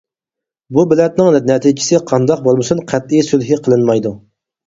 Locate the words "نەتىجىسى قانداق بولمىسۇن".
1.49-2.81